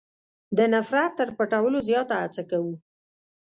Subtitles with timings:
[0.57, 2.73] د نفرت تر پټولو زیاته هڅه کوو.